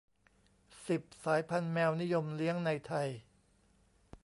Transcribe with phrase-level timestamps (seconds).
[0.87, 3.07] สิบ สายพันธุ์แมวนิยมเลี้ยงในไทย